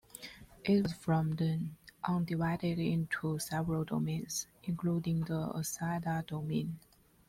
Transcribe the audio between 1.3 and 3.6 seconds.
then on divided into